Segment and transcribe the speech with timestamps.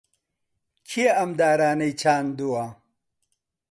[0.87, 2.65] کێ ئەم دارانەی چاندووە؟